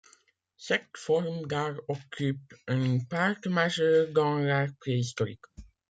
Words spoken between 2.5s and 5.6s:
une part majeure dans l'art préhistorique.